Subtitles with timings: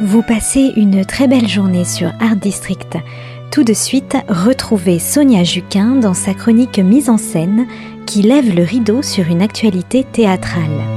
[0.00, 2.96] vous passez une très belle journée sur Art District.
[3.50, 7.66] Tout de suite, retrouvez Sonia Juquin dans sa chronique mise en scène
[8.06, 10.93] qui lève le rideau sur une actualité théâtrale.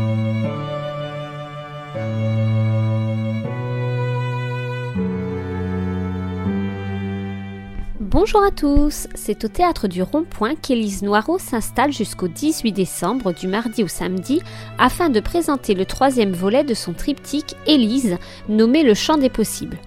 [8.20, 13.48] Bonjour à tous, c'est au théâtre du Rond-Point qu'Élise Noireau s'installe jusqu'au 18 décembre du
[13.48, 14.42] mardi au samedi
[14.80, 18.18] afin de présenter le troisième volet de son triptyque Élise
[18.50, 19.78] nommé Le Chant des Possibles.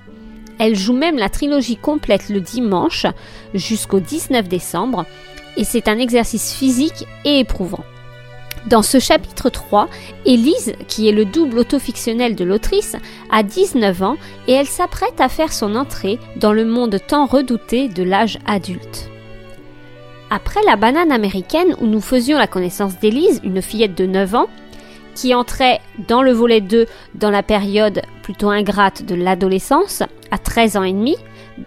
[0.60, 3.04] Elle joue même la trilogie complète le dimanche
[3.52, 5.06] jusqu'au 19 décembre
[5.56, 7.82] et c'est un exercice physique et éprouvant.
[8.66, 9.88] Dans ce chapitre 3,
[10.26, 12.94] Élise, qui est le double autofictionnel de l'autrice,
[13.30, 14.16] a 19 ans
[14.48, 19.08] et elle s'apprête à faire son entrée dans le monde tant redouté de l'âge adulte.
[20.30, 24.46] Après la banane américaine où nous faisions la connaissance d'Élise, une fillette de 9 ans,
[25.14, 30.76] qui entrait dans le volet 2 dans la période plutôt ingrate de l'adolescence, à 13
[30.76, 31.16] ans et demi,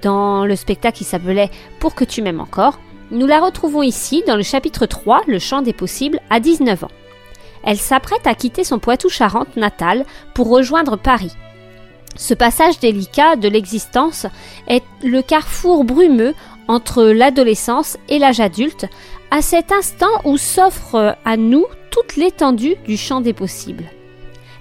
[0.02, 2.80] dans le spectacle qui s'appelait Pour que tu m'aimes encore,
[3.14, 6.92] nous la retrouvons ici dans le chapitre 3, Le champ des possibles, à 19 ans.
[7.64, 11.32] Elle s'apprête à quitter son Poitou-Charentes natal pour rejoindre Paris.
[12.16, 14.26] Ce passage délicat de l'existence
[14.68, 16.34] est le carrefour brumeux
[16.68, 18.88] entre l'adolescence et l'âge adulte,
[19.32, 23.86] à cet instant où s'offre à nous toute l'étendue du champ des possibles.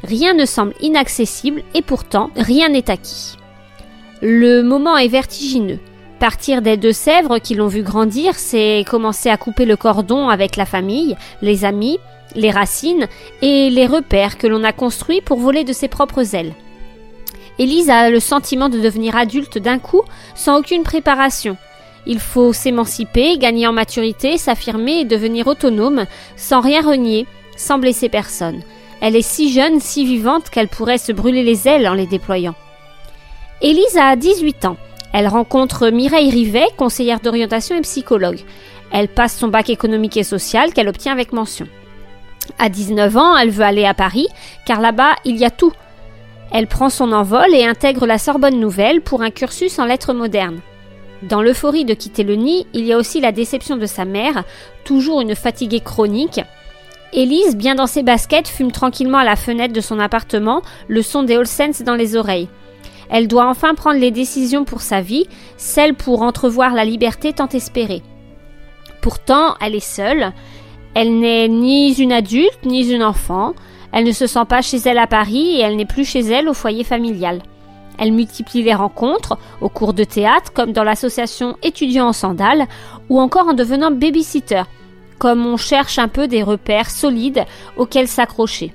[0.05, 3.37] Rien ne semble inaccessible et pourtant rien n'est acquis.
[4.20, 5.78] Le moment est vertigineux.
[6.23, 10.67] Partir des Deux-Sèvres qui l'ont vu grandir, c'est commencer à couper le cordon avec la
[10.67, 11.98] famille, les amis,
[12.37, 13.09] les racines
[13.42, 16.55] et les repères que l'on a construits pour voler de ses propres ailes.
[17.59, 20.03] Élise a le sentiment de devenir adulte d'un coup,
[20.37, 21.56] sans aucune préparation.
[22.06, 26.05] Il faut s'émanciper, gagner en maturité, s'affirmer et devenir autonome,
[26.37, 28.62] sans rien renier, sans blesser personne.
[29.00, 32.54] Elle est si jeune, si vivante qu'elle pourrait se brûler les ailes en les déployant.
[33.60, 34.77] Élise a 18 ans.
[35.12, 38.41] Elle rencontre Mireille Rivet, conseillère d'orientation et psychologue.
[38.93, 41.67] Elle passe son bac économique et social qu'elle obtient avec mention.
[42.59, 44.28] À 19 ans, elle veut aller à Paris,
[44.67, 45.72] car là-bas, il y a tout.
[46.51, 50.61] Elle prend son envol et intègre la Sorbonne Nouvelle pour un cursus en lettres modernes.
[51.22, 54.45] Dans l'euphorie de quitter le nid, il y a aussi la déception de sa mère,
[54.84, 56.41] toujours une fatiguée chronique.
[57.12, 61.22] Élise, bien dans ses baskets, fume tranquillement à la fenêtre de son appartement, le son
[61.22, 62.49] des Olsens dans les oreilles.
[63.11, 65.27] Elle doit enfin prendre les décisions pour sa vie,
[65.57, 68.03] celles pour entrevoir la liberté tant espérée.
[69.01, 70.33] Pourtant, elle est seule.
[70.95, 73.55] Elle n'est ni une adulte, ni une enfant.
[73.93, 76.49] Elle ne se sent pas chez elle à Paris et elle n'est plus chez elle
[76.49, 77.43] au foyer familial.
[77.99, 82.67] Elle multiplie les rencontres, au cours de théâtre, comme dans l'association Étudiants en sandales,
[83.09, 84.63] ou encore en devenant babysitter,
[85.19, 87.45] comme on cherche un peu des repères solides
[87.77, 88.73] auxquels s'accrocher.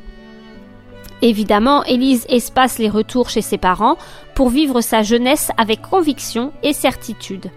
[1.21, 3.97] Évidemment, Élise espace les retours chez ses parents
[4.35, 7.49] pour vivre sa jeunesse avec conviction et certitude.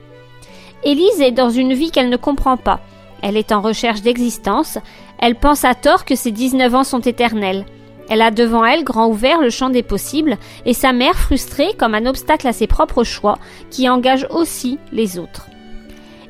[0.82, 2.80] Élise est dans une vie qu'elle ne comprend pas.
[3.22, 4.78] Elle est en recherche d'existence.
[5.18, 7.66] Elle pense à tort que ses 19 ans sont éternels.
[8.08, 11.94] Elle a devant elle grand ouvert le champ des possibles et sa mère frustrée comme
[11.94, 13.38] un obstacle à ses propres choix
[13.70, 15.46] qui engage aussi les autres.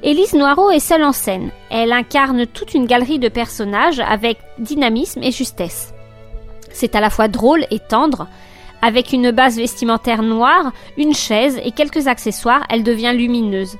[0.02, 1.50] Élise Noireau est seule en scène.
[1.70, 5.94] Elle incarne toute une galerie de personnages avec dynamisme et justesse.
[6.72, 8.28] C'est à la fois drôle et tendre.
[8.82, 13.76] Avec une base vestimentaire noire, une chaise et quelques accessoires, elle devient lumineuse.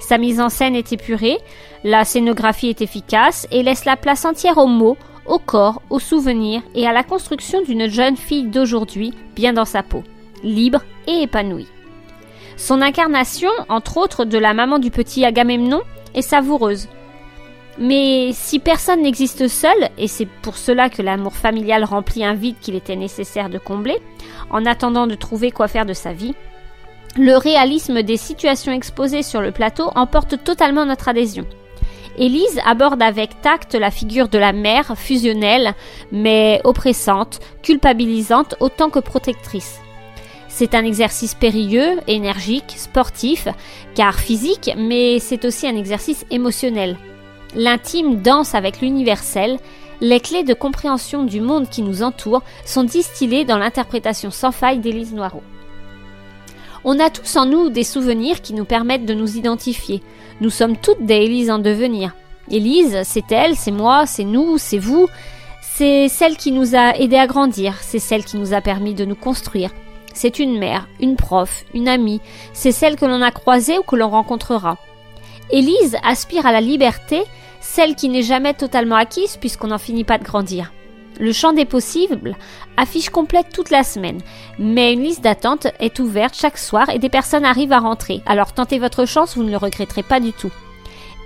[0.00, 1.38] Sa mise en scène est épurée,
[1.82, 4.96] la scénographie est efficace et laisse la place entière aux mots,
[5.26, 9.82] au corps, aux souvenirs et à la construction d'une jeune fille d'aujourd'hui bien dans sa
[9.82, 10.04] peau,
[10.42, 11.68] libre et épanouie.
[12.56, 15.82] Son incarnation, entre autres de la maman du petit Agamemnon,
[16.14, 16.88] est savoureuse.
[17.78, 22.56] Mais si personne n'existe seul, et c'est pour cela que l'amour familial remplit un vide
[22.60, 23.98] qu'il était nécessaire de combler,
[24.50, 26.34] en attendant de trouver quoi faire de sa vie,
[27.18, 31.46] le réalisme des situations exposées sur le plateau emporte totalement notre adhésion.
[32.18, 35.74] Élise aborde avec tact la figure de la mère fusionnelle,
[36.12, 39.80] mais oppressante, culpabilisante autant que protectrice.
[40.48, 43.48] C'est un exercice périlleux, énergique, sportif,
[43.94, 46.96] car physique, mais c'est aussi un exercice émotionnel.
[47.54, 49.58] L'intime danse avec l'universel,
[50.00, 54.78] les clés de compréhension du monde qui nous entoure sont distillées dans l'interprétation sans faille
[54.78, 55.42] d'Élise Noireau.
[56.84, 60.02] On a tous en nous des souvenirs qui nous permettent de nous identifier.
[60.40, 62.14] Nous sommes toutes des Élise en devenir.
[62.50, 65.08] Élise, c'est elle, c'est moi, c'est nous, c'est vous.
[65.62, 69.04] C'est celle qui nous a aidés à grandir, c'est celle qui nous a permis de
[69.04, 69.70] nous construire.
[70.14, 72.20] C'est une mère, une prof, une amie,
[72.54, 74.78] c'est celle que l'on a croisée ou que l'on rencontrera.
[75.50, 77.22] Élise aspire à la liberté,
[77.60, 80.72] celle qui n'est jamais totalement acquise puisqu'on n'en finit pas de grandir.
[81.18, 82.36] Le champ des possibles
[82.76, 84.20] affiche complète toute la semaine,
[84.58, 88.22] mais une liste d'attente est ouverte chaque soir et des personnes arrivent à rentrer.
[88.26, 90.52] Alors tentez votre chance, vous ne le regretterez pas du tout.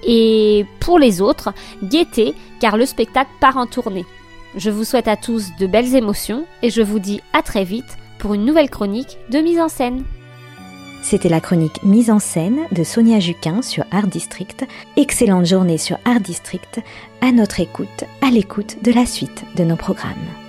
[0.05, 1.53] Et pour les autres,
[1.83, 4.07] guettez car le spectacle part en tournée.
[4.57, 7.99] Je vous souhaite à tous de belles émotions et je vous dis à très vite
[8.19, 10.05] pour une nouvelle chronique de mise en scène.
[11.03, 14.67] C'était la chronique mise en scène de Sonia Juquin sur Art District.
[14.97, 16.81] Excellente journée sur Art District.
[17.21, 20.40] À notre écoute, à l'écoute de la suite de nos programmes.